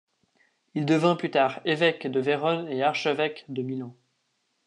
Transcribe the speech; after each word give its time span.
Il 0.73 0.87
devint 0.87 1.15
plus 1.15 1.29
tard 1.29 1.61
évêque 1.63 2.07
de 2.07 2.19
Vérone 2.19 2.67
et 2.69 2.81
archevêque 2.81 3.45
de 3.49 3.61
Milan. 3.61 3.95